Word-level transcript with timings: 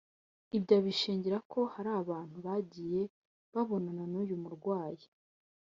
Ibyo 0.57 0.73
abishingira 0.79 1.37
ko 1.51 1.59
hari 1.73 1.89
abantu 2.01 2.37
bagiye 2.47 3.01
babonana 3.53 4.03
n’uyu 4.11 4.35
murwayi 4.43 5.05